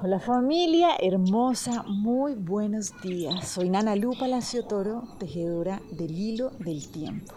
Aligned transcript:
Hola 0.00 0.20
familia 0.20 0.90
hermosa, 1.00 1.82
muy 1.88 2.34
buenos 2.34 2.92
días. 3.02 3.48
Soy 3.48 3.68
Nana 3.68 3.96
Lu 3.96 4.12
Palacio 4.16 4.64
Toro, 4.64 5.02
tejedora 5.18 5.82
del 5.90 6.16
hilo 6.16 6.50
del 6.60 6.88
tiempo. 6.88 7.34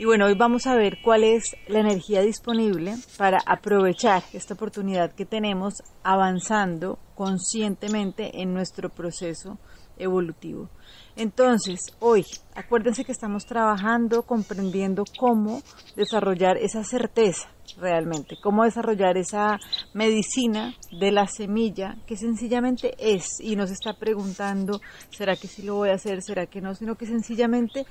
Y 0.00 0.06
bueno, 0.06 0.24
hoy 0.24 0.34
vamos 0.34 0.66
a 0.66 0.76
ver 0.76 1.02
cuál 1.02 1.24
es 1.24 1.54
la 1.68 1.80
energía 1.80 2.22
disponible 2.22 2.94
para 3.18 3.36
aprovechar 3.44 4.22
esta 4.32 4.54
oportunidad 4.54 5.12
que 5.12 5.26
tenemos 5.26 5.74
avanzando 6.02 6.98
conscientemente 7.14 8.40
en 8.40 8.54
nuestro 8.54 8.88
proceso 8.88 9.58
evolutivo. 9.98 10.70
Entonces, 11.16 11.80
hoy, 11.98 12.24
acuérdense 12.54 13.04
que 13.04 13.12
estamos 13.12 13.44
trabajando, 13.44 14.22
comprendiendo 14.22 15.04
cómo 15.18 15.60
desarrollar 15.96 16.56
esa 16.56 16.82
certeza 16.82 17.50
realmente, 17.78 18.36
cómo 18.42 18.64
desarrollar 18.64 19.18
esa 19.18 19.58
medicina 19.92 20.74
de 20.98 21.12
la 21.12 21.26
semilla 21.26 21.98
que 22.06 22.16
sencillamente 22.16 22.94
es 22.98 23.38
y 23.38 23.54
nos 23.54 23.70
está 23.70 23.92
preguntando, 23.92 24.80
¿será 25.10 25.36
que 25.36 25.46
sí 25.46 25.60
lo 25.60 25.74
voy 25.74 25.90
a 25.90 25.96
hacer? 25.96 26.22
¿Será 26.22 26.46
que 26.46 26.62
no? 26.62 26.74
Sino 26.74 26.94
que 26.94 27.04
sencillamente 27.04 27.84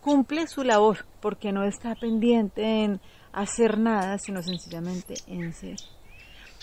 cumple 0.00 0.46
su 0.46 0.64
labor 0.64 1.06
porque 1.20 1.52
no 1.52 1.64
está 1.64 1.94
pendiente 1.94 2.84
en 2.84 3.00
hacer 3.32 3.78
nada, 3.78 4.18
sino 4.18 4.42
sencillamente 4.42 5.14
en 5.26 5.52
ser. 5.52 5.76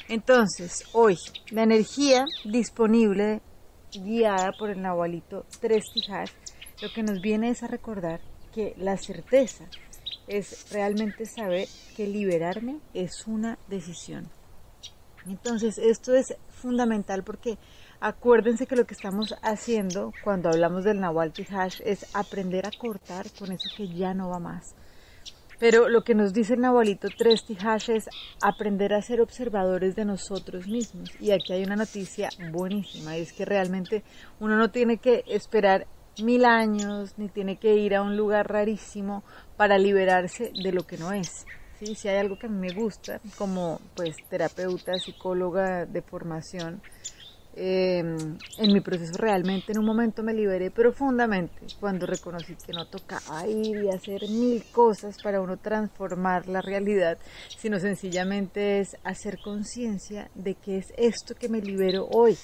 Entonces, 0.09 0.85
hoy, 0.93 1.17
la 1.51 1.63
energía 1.63 2.25
disponible 2.45 3.41
guiada 3.91 4.51
por 4.57 4.69
el 4.69 4.81
Nahualito 4.81 5.45
Tres 5.59 5.85
Tijas, 5.93 6.31
lo 6.81 6.89
que 6.93 7.03
nos 7.03 7.21
viene 7.21 7.49
es 7.49 7.63
a 7.63 7.67
recordar 7.67 8.21
que 8.53 8.73
la 8.77 8.97
certeza 8.97 9.65
es 10.27 10.71
realmente 10.71 11.25
saber 11.25 11.67
que 11.95 12.07
liberarme 12.07 12.79
es 12.93 13.27
una 13.27 13.57
decisión. 13.67 14.29
Entonces, 15.29 15.77
esto 15.77 16.15
es 16.15 16.35
fundamental 16.49 17.23
porque 17.23 17.57
acuérdense 17.99 18.67
que 18.67 18.75
lo 18.75 18.85
que 18.85 18.93
estamos 18.93 19.35
haciendo 19.41 20.13
cuando 20.23 20.49
hablamos 20.49 20.83
del 20.83 20.99
Nahual 20.99 21.33
Tihash 21.33 21.81
es 21.85 22.05
aprender 22.15 22.65
a 22.65 22.71
cortar 22.71 23.25
con 23.37 23.51
eso 23.51 23.69
que 23.75 23.87
ya 23.87 24.13
no 24.13 24.29
va 24.29 24.39
más. 24.39 24.75
Pero 25.59 25.89
lo 25.89 26.03
que 26.03 26.13
nos 26.13 26.33
dice 26.33 26.53
el 26.53 26.61
Nahualito 26.61 27.07
Tres 27.17 27.43
Tihash 27.43 27.89
es 27.89 28.09
aprender 28.41 28.93
a 28.93 29.01
ser 29.01 29.21
observadores 29.21 29.95
de 29.95 30.05
nosotros 30.05 30.67
mismos. 30.67 31.09
Y 31.19 31.31
aquí 31.31 31.53
hay 31.53 31.63
una 31.63 31.75
noticia 31.75 32.29
buenísima, 32.51 33.17
y 33.17 33.21
es 33.21 33.33
que 33.33 33.43
realmente 33.43 34.03
uno 34.39 34.55
no 34.55 34.69
tiene 34.69 34.97
que 34.97 35.23
esperar 35.27 35.87
mil 36.21 36.45
años, 36.45 37.15
ni 37.17 37.27
tiene 37.27 37.57
que 37.57 37.75
ir 37.75 37.95
a 37.95 38.03
un 38.03 38.15
lugar 38.17 38.51
rarísimo 38.51 39.23
para 39.55 39.79
liberarse 39.79 40.51
de 40.63 40.71
lo 40.71 40.85
que 40.85 40.97
no 40.97 41.11
es. 41.11 41.45
¿Sí? 41.79 41.95
Si 41.95 42.07
hay 42.07 42.17
algo 42.17 42.37
que 42.37 42.47
a 42.47 42.49
mí 42.49 42.57
me 42.59 42.73
gusta, 42.73 43.19
como 43.37 43.79
pues 43.95 44.15
terapeuta, 44.29 44.97
psicóloga 44.99 45.85
de 45.85 46.01
formación, 46.01 46.81
em, 47.55 48.37
en 48.57 48.73
mi 48.73 48.81
proceso 48.81 49.17
realmente 49.17 49.71
en 49.71 49.79
un 49.79 49.85
momento 49.85 50.21
me 50.21 50.33
liberé 50.33 50.69
profundamente 50.69 51.65
cuando 51.79 52.05
reconocí 52.05 52.55
que 52.55 52.73
no 52.73 52.85
tocaba 52.85 53.47
ir 53.47 53.77
y 53.77 53.89
hacer 53.89 54.29
mil 54.29 54.63
cosas 54.71 55.17
para 55.23 55.41
uno 55.41 55.57
transformar 55.57 56.47
la 56.47 56.61
realidad, 56.61 57.17
sino 57.57 57.79
sencillamente 57.79 58.79
es 58.79 58.95
hacer 59.03 59.39
conciencia 59.39 60.29
de 60.35 60.53
que 60.53 60.77
es 60.77 60.93
esto 60.97 61.33
que 61.33 61.49
me 61.49 61.61
libero 61.61 62.07
hoy, 62.11 62.37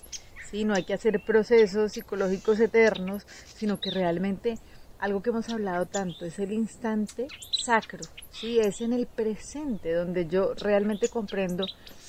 no 0.63 0.75
hay 0.75 0.83
que 0.83 0.93
hacer 0.93 1.19
procesos 1.19 1.93
psicológicos 1.93 2.59
eternos, 2.59 3.25
sino 3.55 3.79
que 3.79 3.89
realmente 3.89 4.59
algo 5.03 5.21
que 5.21 5.31
hemos 5.31 5.49
hablado 5.49 5.85
tanto 5.85 6.23
es 6.25 6.39
el 6.39 6.53
instante 6.53 7.27
sacro, 7.51 7.99
¿sí? 8.31 8.59
es 8.59 8.79
en 8.79 8.93
el 8.93 9.05
presente 9.05 9.93
donde 9.93 10.27
yo 10.27 10.53
realmente 10.53 11.09
comprendo 11.09 11.65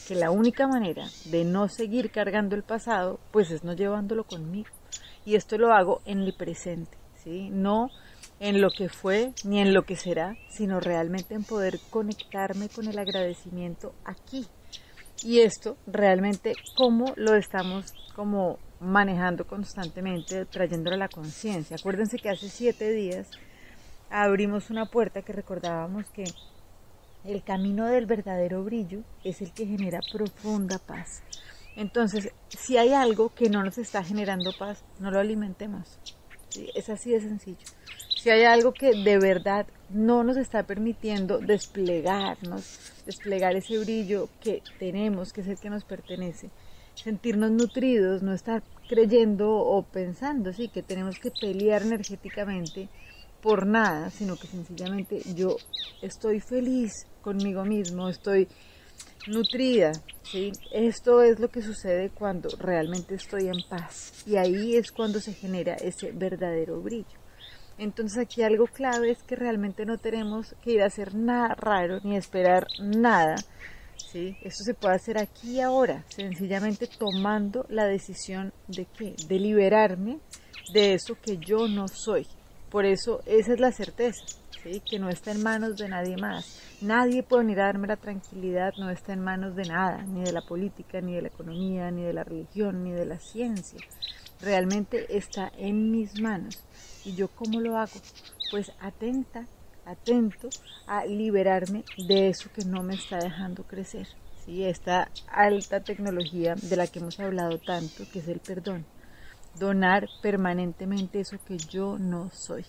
que 0.07 0.15
la 0.15 0.31
única 0.31 0.69
manera 0.69 1.05
de 1.25 1.45
no 1.45 1.69
seguir 1.69 2.13
cargando 2.13 2.55
el 2.55 2.63
pasado, 2.63 3.19
pues 3.33 3.51
es 3.51 3.65
no 3.65 3.73
llevándolo 3.73 4.23
conmigo. 4.23 4.69
Y 5.27 5.35
esto 5.35 5.59
lo 5.59 5.73
hago 5.73 6.03
en 6.05 6.21
el 6.21 6.35
presente, 6.35 6.97
¿sí? 7.17 7.51
no 7.51 7.91
en 8.39 8.61
lo 8.61 8.71
que 8.71 8.89
fue 8.89 9.33
ni 9.43 9.59
en 9.59 9.75
lo 9.75 9.83
que 9.83 9.97
será, 9.97 10.37
sino 10.49 10.79
realmente 10.79 11.35
en 11.35 11.43
poder 11.43 11.81
conectarme 11.91 12.69
con 12.69 12.87
el 12.87 13.01
agradecimiento 13.01 13.93
aquí, 14.05 14.47
y 15.25 15.41
esto 15.41 15.77
realmente 15.87 16.55
cómo 16.77 17.13
lo 17.17 17.35
estamos 17.35 17.93
como 18.15 18.59
manejando 18.81 19.47
constantemente, 19.47 20.45
trayéndolo 20.47 20.97
a 20.97 20.99
la 20.99 21.09
conciencia. 21.09 21.77
Acuérdense 21.77 22.19
que 22.19 22.31
hace 22.31 22.49
siete 22.49 22.91
días 22.91 23.31
abrimos 24.11 24.71
una 24.71 24.87
puerta 24.87 25.23
que 25.23 25.33
recordábamos 25.33 26.07
que 26.11 26.25
el 27.25 27.43
camino 27.43 27.87
del 27.87 28.07
verdadero 28.07 28.65
brillo 28.65 29.01
es 29.23 29.41
el 29.41 29.53
que 29.53 29.67
genera 29.67 30.01
profunda 30.13 30.79
paz. 30.79 31.23
Entonces, 31.77 32.31
si 32.49 32.77
hay 32.77 32.93
algo 32.93 33.35
que 33.35 33.51
no 33.51 33.65
nos 33.65 33.79
está 33.79 34.05
generando 34.05 34.53
paz, 34.57 34.85
no 35.01 35.11
lo 35.11 35.19
alimentemos. 35.19 35.99
Es 36.75 36.89
así 36.89 37.11
de 37.11 37.21
sencillo 37.21 37.67
si 38.25 38.31
hay 38.31 38.45
algo 38.45 38.73
que 38.73 38.95
de 38.95 39.19
verdad 39.19 39.67
no 39.91 40.25
nos 40.25 40.39
está 40.39 40.63
permitiendo 40.63 41.41
desplegarnos, 41.41 43.03
desplegar 43.05 43.55
ese 43.55 43.79
brillo 43.79 44.31
que 44.41 44.63
tenemos, 44.79 45.35
que 45.35 45.43
es 45.43 45.49
el 45.49 45.59
que 45.59 45.69
nos 45.69 45.85
pertenece, 45.85 46.49
sentirnos 46.95 47.51
nutridos, 47.51 48.23
no 48.23 48.33
estar 48.33 48.63
creyendo 48.89 49.51
o 49.51 49.83
pensando, 49.83 50.53
sí, 50.53 50.69
que 50.69 50.83
tenemos 50.83 51.19
que 51.19 51.31
pelear 51.31 51.83
energéticamente 51.83 52.89
por 53.43 53.67
nada, 53.67 54.11
sino 54.11 54.37
que 54.37 54.47
sencillamente 54.47 55.21
yo 55.35 55.57
estoy 56.01 56.41
feliz 56.41 57.07
conmigo 57.21 57.65
mismo, 57.65 58.09
estoy 58.09 58.49
nutrida, 59.27 59.93
¿sí? 60.23 60.53
Esto 60.73 61.23
es 61.23 61.39
lo 61.39 61.49
que 61.49 61.63
sucede 61.63 62.11
cuando 62.11 62.49
realmente 62.59 63.15
estoy 63.15 63.49
en 63.49 63.63
paz 63.69 64.25
y 64.27 64.37
ahí 64.37 64.77
es 64.77 64.93
cuando 64.93 65.21
se 65.21 65.33
genera 65.33 65.75
ese 65.75 66.13
verdadero 66.13 66.81
brillo. 66.81 67.19
Entonces 67.77 68.19
aquí 68.19 68.43
algo 68.43 68.67
clave 68.67 69.11
es 69.11 69.23
que 69.23 69.37
realmente 69.37 69.85
no 69.85 69.99
tenemos 69.99 70.55
que 70.63 70.73
ir 70.73 70.83
a 70.83 70.87
hacer 70.87 71.15
nada 71.15 71.55
raro 71.55 71.99
ni 72.05 72.17
esperar 72.17 72.67
nada. 72.81 73.35
¿Sí? 74.15 74.37
Esto 74.43 74.63
se 74.63 74.75
puede 74.75 74.95
hacer 74.95 75.19
aquí 75.19 75.57
y 75.57 75.61
ahora, 75.61 76.05
sencillamente 76.09 76.87
tomando 76.87 77.67
la 77.69 77.85
decisión 77.85 78.53
de 78.69 78.87
qué, 78.87 79.17
de 79.27 79.39
liberarme 79.41 80.21
de 80.73 80.95
eso 80.95 81.17
que 81.21 81.37
yo 81.39 81.67
no 81.67 81.89
soy. 81.89 82.27
Por 82.71 82.85
eso 82.85 83.23
esa 83.27 83.53
es 83.53 83.61
la 83.61 83.73
certeza, 83.73 84.25
¿sí? 84.63 84.81
que 84.89 85.01
no 85.01 85.09
está 85.09 85.33
en 85.33 85.43
manos 85.43 85.77
de 85.77 85.89
nadie 85.89 86.17
más. 86.17 86.61
Nadie 86.81 87.25
puede 87.25 87.43
venir 87.43 87.61
a 87.61 87.67
darme 87.67 87.89
la 87.89 87.97
tranquilidad, 87.97 88.73
no 88.79 88.89
está 88.89 89.13
en 89.13 89.21
manos 89.21 89.57
de 89.57 89.65
nada, 89.65 90.03
ni 90.05 90.23
de 90.23 90.33
la 90.33 90.43
política, 90.43 91.01
ni 91.01 91.15
de 91.15 91.23
la 91.23 91.29
economía, 91.29 91.91
ni 91.91 92.03
de 92.03 92.13
la 92.13 92.23
religión, 92.23 92.85
ni 92.85 92.93
de 92.93 93.07
la 93.07 93.19
ciencia. 93.19 93.81
Realmente 94.41 95.17
está 95.17 95.51
en 95.57 95.91
mis 95.91 96.21
manos. 96.21 96.63
¿Y 97.05 97.17
yo 97.17 97.29
cómo 97.29 97.61
lo 97.61 97.77
hago? 97.79 98.01
Pues 98.51 98.71
atenta, 98.81 99.47
atento 99.87 100.49
a 100.87 101.05
liberarme 101.05 101.85
de 102.09 102.29
eso 102.29 102.51
que 102.53 102.65
no 102.65 102.83
me 102.83 102.95
está 102.95 103.19
dejando 103.19 103.65
crecer. 103.65 104.07
¿sí? 104.45 104.65
Esta 104.65 105.11
alta 105.29 105.81
tecnología 105.81 106.55
de 106.55 106.77
la 106.77 106.87
que 106.87 106.99
hemos 106.99 107.19
hablado 107.21 107.59
tanto, 107.59 108.05
que 108.13 108.21
es 108.21 108.29
el 108.29 108.41
perdón. 108.41 108.87
Donar 109.59 110.09
permanentemente 110.23 111.21
eso 111.21 111.39
que 111.47 111.57
yo 111.57 111.99
no 111.99 112.31
soy. 112.31 112.65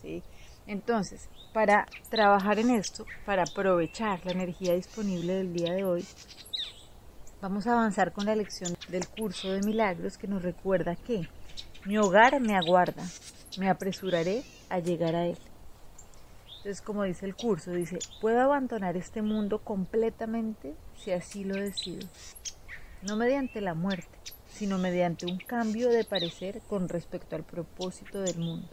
¿sí? 0.00 0.22
Entonces, 0.66 1.28
para 1.52 1.86
trabajar 2.10 2.58
en 2.58 2.70
esto, 2.70 3.06
para 3.24 3.42
aprovechar 3.42 4.24
la 4.24 4.32
energía 4.32 4.74
disponible 4.74 5.34
del 5.34 5.52
día 5.52 5.72
de 5.72 5.84
hoy, 5.84 6.04
vamos 7.40 7.66
a 7.66 7.72
avanzar 7.72 8.12
con 8.12 8.26
la 8.26 8.34
lección 8.34 8.74
del 8.88 9.06
curso 9.06 9.50
de 9.52 9.60
milagros 9.60 10.16
que 10.16 10.26
nos 10.26 10.42
recuerda 10.42 10.96
que 10.96 11.28
mi 11.84 11.98
hogar 11.98 12.40
me 12.40 12.56
aguarda, 12.56 13.04
me 13.58 13.68
apresuraré 13.68 14.42
a 14.70 14.78
llegar 14.78 15.14
a 15.14 15.26
él. 15.26 15.38
Entonces, 16.64 16.80
como 16.80 17.02
dice 17.02 17.26
el 17.26 17.36
curso, 17.36 17.72
dice, 17.72 17.98
puedo 18.22 18.40
abandonar 18.40 18.96
este 18.96 19.20
mundo 19.20 19.58
completamente 19.58 20.74
si 20.96 21.10
así 21.10 21.44
lo 21.44 21.56
decido. 21.56 22.08
No 23.02 23.16
mediante 23.16 23.60
la 23.60 23.74
muerte, 23.74 24.18
sino 24.48 24.78
mediante 24.78 25.26
un 25.26 25.36
cambio 25.36 25.90
de 25.90 26.04
parecer 26.04 26.62
con 26.66 26.88
respecto 26.88 27.36
al 27.36 27.44
propósito 27.44 28.22
del 28.22 28.38
mundo. 28.38 28.66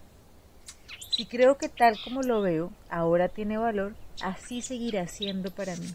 Si 1.09 1.25
creo 1.25 1.57
que 1.57 1.67
tal 1.67 1.97
como 2.01 2.21
lo 2.21 2.41
veo 2.41 2.71
ahora 2.89 3.27
tiene 3.27 3.57
valor, 3.57 3.93
así 4.23 4.61
seguirá 4.61 5.09
siendo 5.09 5.51
para 5.51 5.75
mí. 5.75 5.93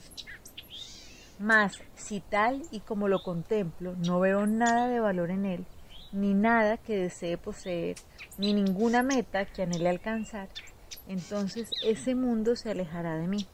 Mas 1.38 1.78
si 1.94 2.20
tal 2.20 2.60
y 2.70 2.80
como 2.80 3.08
lo 3.08 3.22
contemplo 3.22 3.94
no 4.04 4.20
veo 4.20 4.46
nada 4.46 4.88
de 4.88 5.00
valor 5.00 5.30
en 5.30 5.46
él, 5.46 5.64
ni 6.12 6.34
nada 6.34 6.76
que 6.76 6.98
desee 6.98 7.38
poseer, 7.38 7.96
ni 8.36 8.52
ninguna 8.52 9.02
meta 9.02 9.46
que 9.46 9.62
anhele 9.62 9.88
alcanzar, 9.88 10.50
entonces 11.08 11.70
ese 11.84 12.14
mundo 12.14 12.56
se 12.56 12.70
alejará 12.70 13.16
de 13.16 13.28
mí, 13.28 13.46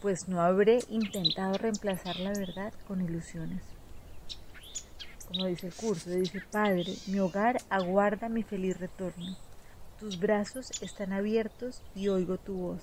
pues 0.00 0.28
no 0.28 0.40
habré 0.40 0.80
intentado 0.88 1.54
reemplazar 1.54 2.16
la 2.16 2.32
verdad 2.32 2.72
con 2.86 3.00
ilusiones. 3.00 3.62
Como 5.26 5.46
dice 5.46 5.66
el 5.66 5.74
curso, 5.74 6.10
dice, 6.10 6.40
Padre, 6.50 6.94
mi 7.06 7.18
hogar 7.18 7.60
aguarda 7.68 8.28
mi 8.28 8.42
feliz 8.42 8.78
retorno. 8.80 9.36
Tus 10.00 10.18
brazos 10.18 10.70
están 10.80 11.12
abiertos 11.12 11.82
y 11.94 12.08
oigo 12.08 12.38
tu 12.38 12.54
voz. 12.54 12.82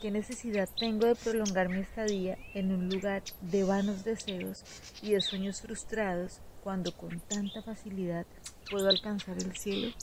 ¿Qué 0.00 0.10
necesidad 0.10 0.68
tengo 0.78 1.06
de 1.06 1.14
prolongar 1.14 1.70
mi 1.70 1.78
estadía 1.78 2.36
en 2.52 2.72
un 2.72 2.90
lugar 2.90 3.22
de 3.40 3.64
vanos 3.64 4.04
deseos 4.04 4.62
y 5.00 5.12
de 5.12 5.22
sueños 5.22 5.62
frustrados 5.62 6.40
cuando 6.62 6.92
con 6.92 7.20
tanta 7.20 7.62
facilidad 7.62 8.26
puedo 8.70 8.90
alcanzar 8.90 9.38
el 9.38 9.56
cielo? 9.56 9.94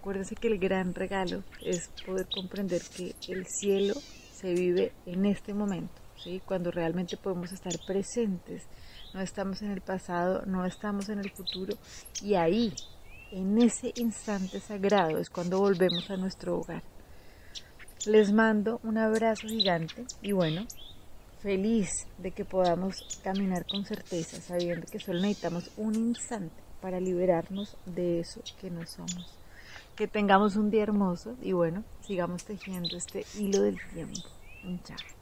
Acuérdense 0.00 0.36
que 0.36 0.48
el 0.48 0.58
gran 0.58 0.94
regalo 0.94 1.42
es 1.60 1.88
poder 2.06 2.26
comprender 2.32 2.82
que 2.96 3.14
el 3.28 3.46
cielo 3.46 3.94
se 4.32 4.54
vive 4.54 4.92
en 5.06 5.26
este 5.26 5.52
momento, 5.52 6.00
¿sí? 6.22 6.40
cuando 6.46 6.70
realmente 6.70 7.16
podemos 7.16 7.50
estar 7.50 7.72
presentes, 7.84 8.62
no 9.12 9.20
estamos 9.20 9.60
en 9.62 9.72
el 9.72 9.80
pasado, 9.80 10.44
no 10.46 10.64
estamos 10.64 11.08
en 11.08 11.18
el 11.18 11.30
futuro 11.30 11.76
y 12.22 12.34
ahí, 12.34 12.72
en 13.32 13.60
ese 13.60 13.92
instante 13.96 14.60
sagrado, 14.60 15.18
es 15.18 15.28
cuando 15.30 15.58
volvemos 15.58 16.08
a 16.10 16.16
nuestro 16.16 16.58
hogar. 16.58 16.84
Les 18.06 18.32
mando 18.32 18.80
un 18.84 18.98
abrazo 18.98 19.48
gigante 19.48 20.04
y 20.22 20.30
bueno, 20.30 20.64
feliz 21.40 22.06
de 22.18 22.30
que 22.30 22.44
podamos 22.44 23.20
caminar 23.24 23.66
con 23.66 23.84
certeza, 23.84 24.40
sabiendo 24.40 24.86
que 24.86 25.00
solo 25.00 25.20
necesitamos 25.20 25.72
un 25.76 25.96
instante 25.96 26.54
para 26.80 27.00
liberarnos 27.00 27.76
de 27.84 28.20
eso 28.20 28.40
que 28.60 28.70
no 28.70 28.86
somos. 28.86 29.38
Que 29.98 30.06
tengamos 30.06 30.54
un 30.54 30.70
día 30.70 30.84
hermoso 30.84 31.34
y 31.42 31.50
bueno, 31.50 31.82
sigamos 32.02 32.44
tejiendo 32.44 32.96
este 32.96 33.26
hilo 33.36 33.62
del 33.62 33.78
tiempo. 33.92 34.20
Chao. 34.84 35.17